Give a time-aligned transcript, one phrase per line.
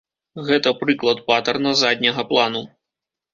[0.47, 2.65] Гэта прыклад патэрна задняга плану.